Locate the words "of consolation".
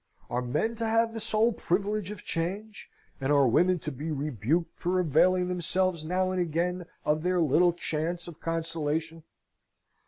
8.27-9.21